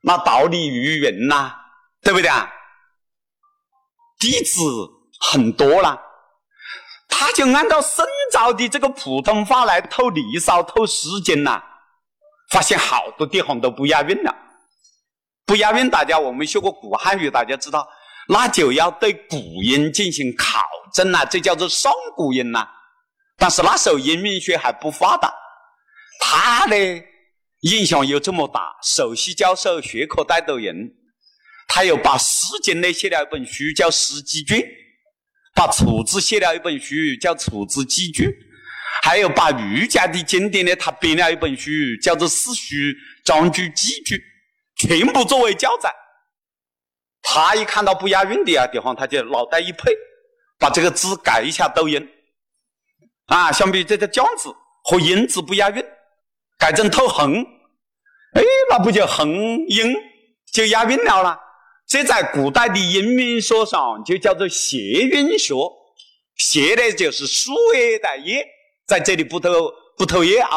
[0.02, 1.54] 那道理如云呐，
[2.02, 2.46] 对不对啊？
[4.18, 4.60] 弟子
[5.18, 5.98] 很多啦。
[7.08, 11.62] 他就按照宋朝的这个普通话来透《离骚》、透《诗经》呐，
[12.50, 14.34] 发现好多地方都不押韵了。
[15.46, 17.88] 不押韵，大家我们学过古汉语，大家知道，
[18.28, 20.60] 那就要对古音进行考
[20.92, 22.68] 证呐，这叫做上古音呐。
[23.38, 25.32] 但是那时候音韵学还不发达，
[26.20, 26.76] 他的
[27.60, 30.94] 影响又这么大，首席教授、学科带头人，
[31.68, 34.58] 他又把《诗经》呢写了一本书，叫《诗集卷》。
[35.52, 38.24] 把楚辞写了一本书，叫《楚辞集句》，
[39.02, 41.70] 还有把儒家的经典呢，他编了一本书，
[42.00, 42.76] 叫做《四书
[43.24, 44.16] 章句集句》，
[44.76, 45.92] 全部作为教材。
[47.20, 49.90] 他一看到不押韵的啊地方，他就脑袋一配，
[50.58, 52.08] 把这个字改一下读音。
[53.26, 55.84] 啊，相比这个“将”字和“音”字不押韵，
[56.60, 57.42] 改成透横，
[58.34, 59.28] 哎，那不就横
[59.66, 59.96] 音
[60.52, 61.40] 就押韵了啦？
[61.86, 65.54] 这在古代的音韵学上就叫做谐韵学，
[66.36, 68.46] 谐呢就是树叶的叶，
[68.86, 69.50] 在这里不投
[69.96, 70.50] 不投叶啊，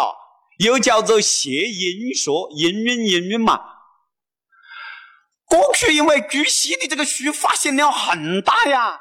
[0.59, 3.59] 又叫做谐音学，音韵音韵嘛。
[5.45, 8.99] 过去因为朱熹的这个书发行量很大呀，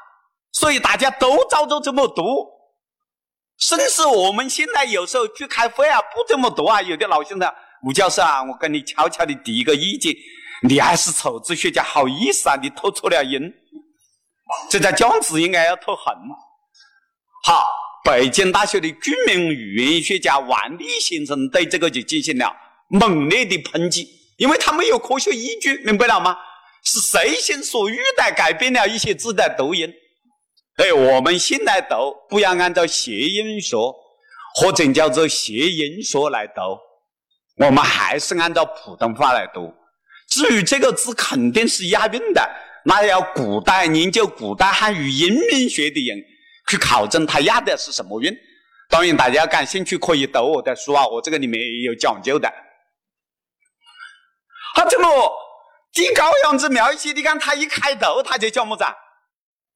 [0.53, 2.23] 所以大家都照着这么读，
[3.57, 10.13] 甚至我们现在有时候去开会啊，不这么读啊，有的老先生吴教授啊，我跟你悄悄的提一个意见。
[10.65, 12.55] 你还是丑字学家，好意思啊！
[12.61, 13.53] 你透错了音，
[14.69, 16.15] 这在讲字应该要透横。
[17.43, 17.65] 好，
[18.05, 22.55] 北京大学的著名语言学家王立先生对这个就进行了
[22.87, 26.37] 猛烈的抨击，因为他没有科学依据，明白了吗？
[26.85, 29.93] 是随心所欲的改变了一些字的读音。
[30.77, 31.95] 哎，我们现在读
[32.27, 33.75] 不要按照谐音学
[34.55, 36.61] 或者叫做谐音说来读，
[37.63, 39.71] 我们还是按照普通话来读。
[40.29, 42.49] 至于这个字肯定是押韵的，
[42.85, 46.17] 那要古代研究古代汉语音韵学的人
[46.67, 48.35] 去考证它押的是什么韵。
[48.89, 52.51] 当然，大家感兴趣可以读我的书啊，我这个里面也有讲究的。
[54.75, 55.07] 他这么
[55.91, 58.83] 地高阳之苗裔，你看他一开头他就叫么子？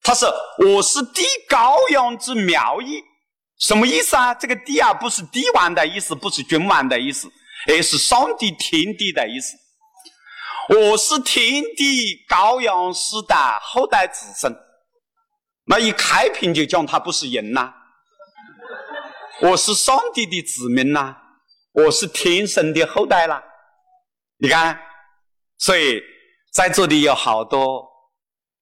[0.08, 3.04] 他说我是帝高阳之苗裔，
[3.60, 4.34] 什么意思啊？
[4.34, 7.30] 这个帝啊，不是帝王的意思，不是君王的意思，
[7.67, 9.58] 而是上帝天地的意思。
[10.70, 14.56] 我是天地高阳氏的后代子孙，
[15.65, 17.74] 那一开屏就讲他不是人呐，
[19.41, 21.17] 我是上帝的子民呐，
[21.74, 23.43] 我是天神的后代啦。
[24.38, 24.80] 你看，
[25.58, 26.02] 所以
[26.54, 27.86] 在座的有好多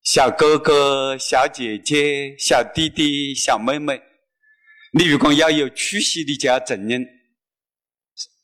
[0.05, 3.99] 小哥哥、小姐姐、小弟弟、小妹妹，
[4.93, 7.03] 你如果要有出息的，就要承认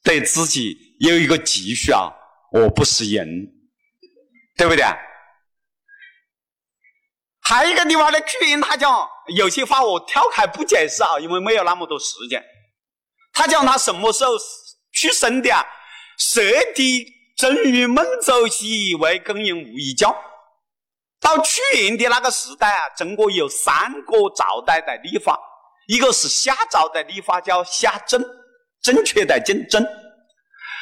[0.03, 2.09] 对自己有一个继续啊。
[2.51, 3.47] 我不是人，
[4.57, 4.83] 对不对？
[7.41, 12.43] 还有一个地方的句音，他讲有些话我跳开不解释啊，因为没有那么多时间。
[13.33, 14.31] 他讲他什么时候
[14.93, 15.63] 出生的啊？
[16.17, 16.41] 蛇
[16.73, 20.13] 的正与孟周兮，为更人无一教。
[21.21, 25.39] 到屈原的那个时代啊，中国有三个朝代的历法，
[25.87, 28.21] 一个是夏朝的历法叫夏正，
[28.81, 29.85] 正确的正正。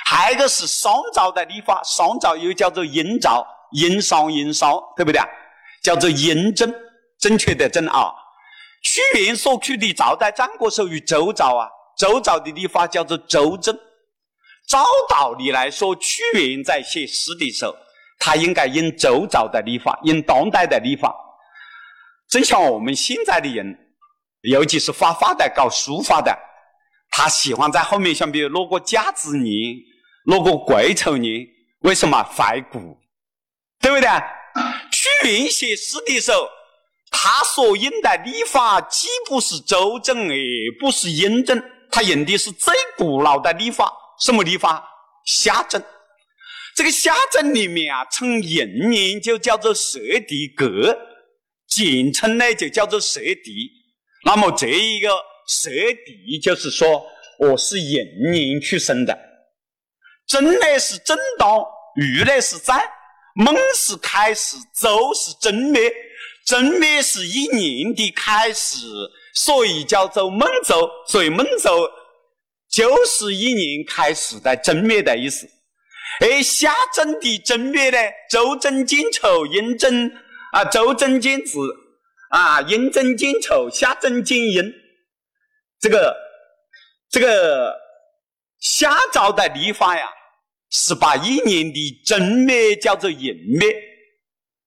[0.05, 5.21] 还有一个是商朝的历法，商朝又叫做殷朝，殷商殷商，对不对？
[5.83, 6.73] 叫做殷正，
[7.19, 8.11] 正确的正啊。
[8.81, 13.77] 屈原所处的朝代，战国时候与周朝啊，周朝的历法叫做周正。
[14.67, 17.75] 照道理来说，屈原在写诗的时候，
[18.19, 21.15] 他应该用周朝的历法，用当代的历法。
[22.27, 23.75] 正像我们现在的人，
[24.41, 26.37] 尤其是画画的、搞书法的，
[27.09, 29.75] 他喜欢在后面，像比如落个甲子年、
[30.25, 31.43] 落个癸丑年，
[31.79, 32.99] 为什么怀古？
[33.81, 34.09] 对不对？
[34.91, 36.47] 屈原写诗的时候，
[37.09, 40.37] 他所用的历法既不是周正，也
[40.79, 44.85] 不是殷正，他用的是最古老的历法，什么历法？
[45.25, 45.81] 夏正。
[46.79, 50.97] 这个夏正里面啊，从寅年就叫做蛇地格，
[51.67, 53.69] 简称呢就叫做蛇地。
[54.23, 55.09] 那么这一个
[55.45, 57.05] 蛇地，就是说
[57.37, 59.13] 我是寅年出生的。
[60.25, 62.81] 正呢是正当，午呢是在，
[63.35, 65.91] 孟是开始，周是正灭，
[66.45, 68.77] 正灭是一年的开始，
[69.33, 70.89] 所以叫做孟周。
[71.05, 71.91] 所以孟周
[72.71, 75.45] 就是一年开始的正灭的意思。
[76.21, 77.97] 而夏正的正月呢，
[78.29, 80.11] 周正金丑，寅正
[80.51, 81.57] 啊，周正金子
[82.29, 84.73] 啊，寅正金丑，夏正金寅。
[85.79, 86.13] 这个
[87.09, 87.73] 这个
[88.59, 90.09] 夏朝的历法呀，
[90.69, 93.67] 是把一年的正月叫做寅月，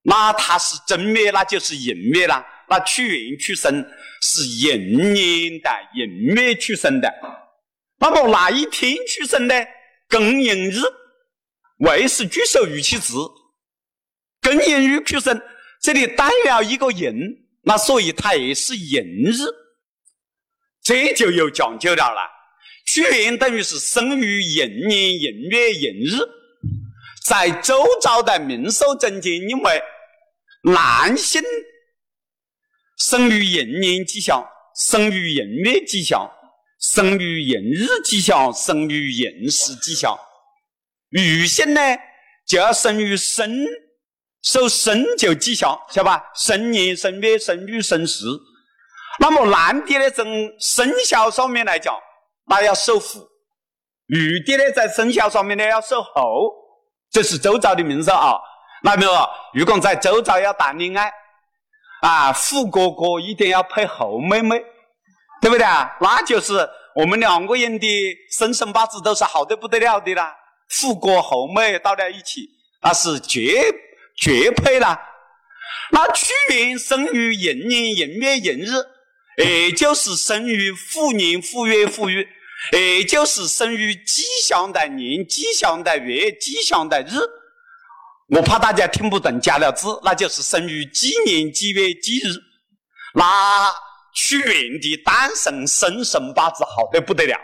[0.05, 2.46] 那它是正月，那就是寅月了。
[2.68, 3.86] 那屈原出生
[4.22, 7.12] 是寅年的寅月出生的，
[7.98, 9.55] 那么哪一天出生呢？
[10.09, 10.80] 庚寅日。
[11.82, 13.14] 为是举手语气字，
[14.40, 15.40] 庚寅日出生，
[15.80, 17.12] 这里带了一个寅，
[17.62, 19.46] 那所以它也是寅日，
[20.82, 22.30] 这就有讲究了啦。
[22.86, 26.18] 屈原等于是生于寅年寅月寅日，
[27.24, 29.82] 在周朝的民俗中间，因为
[30.62, 31.42] 男性
[32.96, 34.44] 生于寅年吉祥，
[34.76, 36.30] 生于寅月吉祥，
[36.80, 40.16] 生于寅日吉祥，生于寅时吉祥。
[41.12, 41.80] 女性呢，
[42.46, 43.66] 就要生于生，
[44.42, 46.24] 受生就吉祥，晓得吧？
[46.34, 48.24] 生年、生月、生日、生时。
[49.18, 51.94] 那么男的呢，从生肖上面来讲，
[52.46, 53.20] 那要守虎；
[54.06, 56.50] 女的呢，在生肖上面呢要守猴。
[57.10, 58.38] 这是周朝的名说啊。
[58.82, 61.12] 那么如果在周朝要谈恋爱，
[62.00, 64.64] 啊，虎哥哥一定要配猴妹妹，
[65.42, 65.94] 对不对啊？
[66.00, 67.86] 那就是我们两个人的
[68.30, 70.34] 生辰八字都是好的不得了的啦。
[70.72, 72.48] 富哥后妹到了一起，
[72.82, 73.62] 那是绝
[74.16, 74.98] 绝配啦。
[75.90, 78.72] 那屈原生于寅年寅月寅日，
[79.36, 82.26] 也就是生于虎年虎月虎日，
[82.72, 87.18] 也就是生于吉祥的年、吉祥的月、吉祥的日。
[88.28, 92.32] 我怕大家听不懂，加了字，那就是生于几年几月几日。
[93.14, 93.70] 那
[94.14, 97.38] 屈原的诞生生辰八字好的不得了。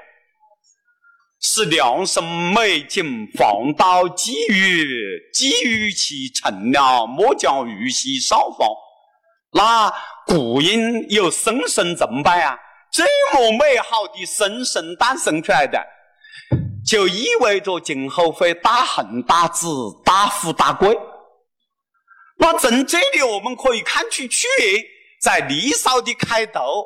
[1.41, 8.69] 是良辰美景，放到鲫鱼，鲫鱼其成了，莫将鱼溪少放。
[9.53, 9.93] 那
[10.27, 12.59] 故因有生生崇拜啊，
[12.91, 15.81] 这么美好的生生诞生出来的，
[16.85, 19.69] 就意味着今后会大红大紫、
[20.05, 20.99] 大富大贵。
[22.37, 24.85] 那从这里我们可以看出，屈原
[25.21, 26.85] 在《离骚》的开头，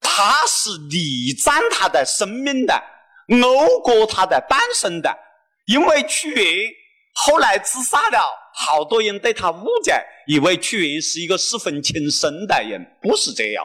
[0.00, 2.74] 他是礼赞他的生命的。
[3.26, 5.18] 讴歌他的诞生的，
[5.66, 6.70] 因为屈原
[7.14, 8.18] 后来自杀了，
[8.54, 13.64] 好多人对他误解，以为屈原是一个十分轻生的人，不是这样。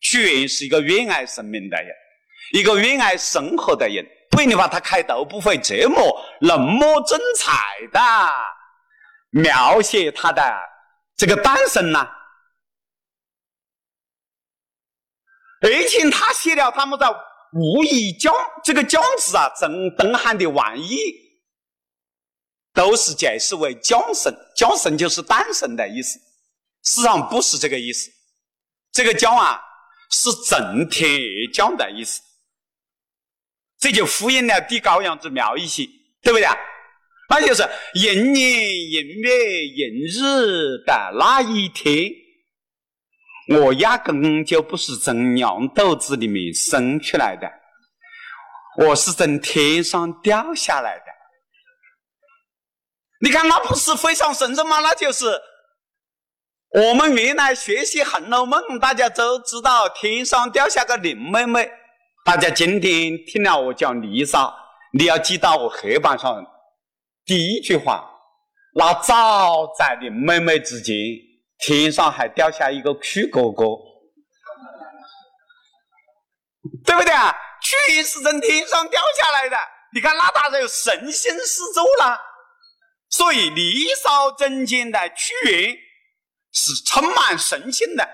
[0.00, 1.94] 屈原是一个热爱生命的人，
[2.52, 5.96] 一个热爱生活的人，不然的话，他开头不会这么
[6.40, 7.52] 那么精彩
[7.92, 8.00] 的
[9.30, 10.42] 描写他的
[11.16, 12.08] 这个诞生呢。
[15.60, 17.33] 而且他写了他们的。
[17.54, 20.98] 无以将这个将字啊，从东汉的王义
[22.72, 26.18] 都是解释为降生，降生就是诞生的意思，
[26.82, 28.10] 实际上不是这个意思。
[28.90, 29.60] 这个降啊，
[30.10, 32.20] 是从天而降的意思，
[33.78, 35.88] 这就呼应了地高阳之苗一些，
[36.22, 36.48] 对不对？
[37.28, 37.62] 那就是
[37.94, 42.10] 寅年寅月寅日的那一天，
[43.46, 47.46] 我压根就不是从娘肚子里面生出来的，
[48.78, 51.04] 我是从天上掉下来的。
[53.20, 54.80] 你看，那不是非常神圣吗？
[54.80, 55.26] 那就是
[56.70, 61.70] 我们原来学习《红楼梦》，大家都知道天上掉下个林妹妹。
[62.24, 64.48] 大家今天听了我讲《离骚》，
[64.98, 66.42] 你要记到我黑板上
[67.26, 68.10] 第一句话：
[68.74, 70.94] 那早在林妹妹之前。
[71.66, 73.64] 天上还掉下一个曲哥哥，
[76.84, 77.34] 对不对啊？
[77.62, 79.56] 曲是从天上掉下来的，
[79.94, 82.20] 你看那大有神仙四周了。
[83.08, 85.74] 所以《离骚》中间的屈原
[86.52, 88.06] 是充满神性的。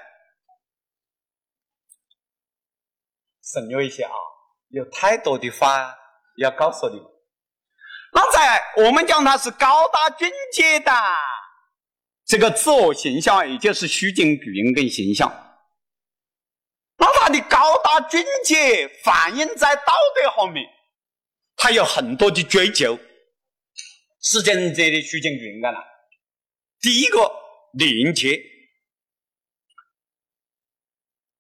[3.43, 4.13] 省略一些啊，
[4.69, 5.93] 有太多的话
[6.37, 7.03] 要告诉你。
[8.13, 10.93] 那在我们讲它是高大俊杰的
[12.31, 15.29] 这个自我形象，也就是虚境巨婴跟形象。
[16.97, 20.65] 那他的高大俊杰反映在道德方面，
[21.57, 22.97] 他有很多的追求，
[24.23, 25.81] 是真正的虚境巨婴干了。
[26.81, 27.29] 第一个
[27.73, 28.41] 廉洁。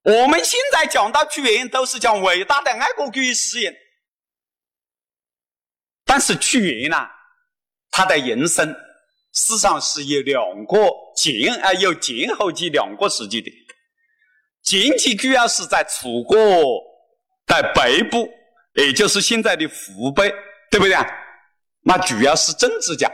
[0.03, 3.77] 我们现在讲到屈原，都是讲伟大的爱国主义诗人。
[6.05, 7.09] 但是屈原呐，
[7.93, 8.75] 他的人生
[9.33, 10.77] 实际上是有两个
[11.17, 13.51] 前啊，有前后期两个时期的。
[14.63, 16.37] 前期主要是在楚国
[17.47, 18.29] 的北部，
[18.75, 20.33] 也就是现在的湖北，
[20.71, 20.97] 对不对？
[21.83, 23.11] 那主要是政治家。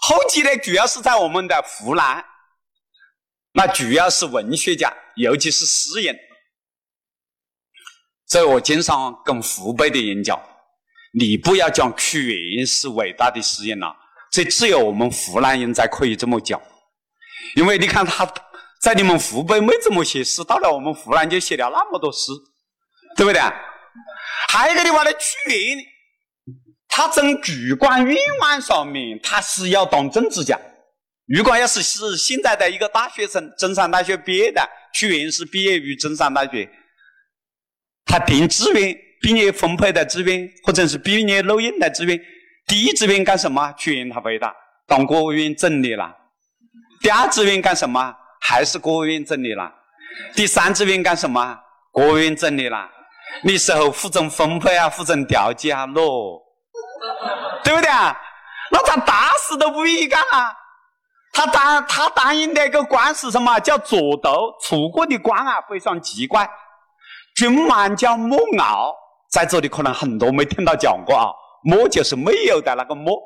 [0.00, 2.24] 后期呢，主要是在我们的湖南。
[3.56, 6.16] 那主要是文学家，尤其是诗人。
[8.26, 10.36] 所以我经常跟湖北的人讲
[11.18, 13.94] ：“你不要讲屈原是伟大的诗人了，
[14.34, 16.60] 这只有我们湖南人才可以这么讲。
[17.54, 18.28] 因为你看他
[18.80, 22.32] 在你们湖北没怎么写诗，到了我们湖南就写了那么多诗，
[23.16, 23.40] 对不对？
[24.48, 25.78] 还有一个的话呢，屈原
[26.88, 30.58] 他从主观愿望上面，他是要当政治家。”
[31.32, 36.68] 如果要是是现在的一个大学生，中山大学毕业的，屈原是毕业于中山大学，
[38.04, 42.20] 他填志愿，毕业分配的志愿，或者是毕业录用的志愿，
[42.66, 43.72] 第一志愿干什么？
[43.76, 44.54] 屈原他回答：
[44.86, 46.14] 当国务院总理了。
[47.00, 48.14] 第二志愿干什么？
[48.40, 49.70] 还是国务院总理了。
[50.34, 51.58] 第三志愿干什么？
[51.90, 52.88] 国务院总理了。
[53.42, 56.40] 你时候负责分配啊，负责调剂啊，咯，
[57.62, 58.16] 对不对啊？
[58.70, 60.52] 那他打死都不愿意干啊。
[61.32, 63.58] 他担他担任的一个官是什么？
[63.60, 64.30] 叫左督。
[64.62, 66.48] 楚国的官啊，非常奇怪。
[67.36, 68.94] 君王叫莫敖，
[69.30, 71.26] 在这里可能很多没听到讲过啊。
[71.64, 73.18] 莫就是没有的那个莫，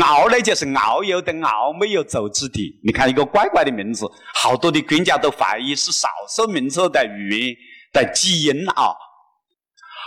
[0.00, 2.80] 敖呢就是遨游的遨，没有走之地。
[2.84, 7.56] 你看一个怪怪的名字，好多的专家都怀疑是少数民族的语言
[7.92, 8.94] 的基因啊。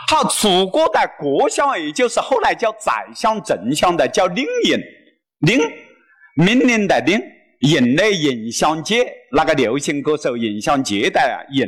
[0.09, 4.79] 好，楚国的国相，也就是后来叫宰相、丞相的，叫令尹，
[5.39, 5.61] 令。
[6.39, 7.19] 命令的令，
[7.61, 11.19] 尹呢尹相杰，那个流行歌手尹相杰的
[11.51, 11.67] 尹。